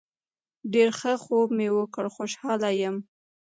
ډیر 0.73 0.89
ښه 0.99 1.13
خوب 1.23 1.47
مې 1.57 1.67
وکړ 1.77 2.05
خوشحاله 2.15 2.69
یم 2.81 2.95